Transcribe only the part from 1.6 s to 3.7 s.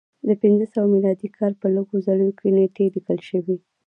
په لږو څلیو کې نېټې لیکل شوې